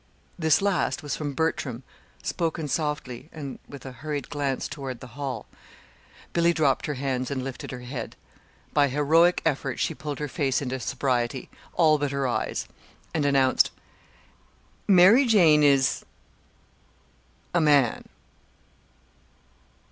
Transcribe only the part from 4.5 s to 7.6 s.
toward the hall. Billy dropped her hands and